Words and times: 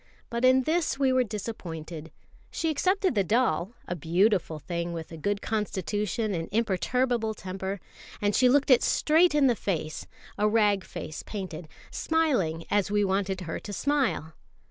But 0.31 0.43
in 0.43 0.63
this 0.63 0.97
we 0.97 1.13
were 1.13 1.23
disappointed. 1.23 2.11
She 2.49 2.71
accepted 2.71 3.13
the 3.13 3.23
doll 3.23 3.73
a 3.87 3.95
beautiful 3.95 4.57
thing, 4.57 4.93
with 4.93 5.11
a 5.11 5.15
good 5.15 5.43
constitution 5.43 6.33
and 6.33 6.49
imperturbable 6.51 7.35
temper; 7.35 7.79
and 8.19 8.35
she 8.35 8.49
looked 8.49 8.71
it 8.71 8.81
straight 8.81 9.35
in 9.35 9.45
the 9.45 9.55
face 9.55 10.07
a 10.39 10.47
rag 10.49 10.83
face 10.83 11.21
painted 11.21 11.67
smiling 11.91 12.65
as 12.71 12.89
we 12.89 13.05
wanted 13.05 13.41
her 13.41 13.59
to 13.59 13.71
smile. 13.73 14.33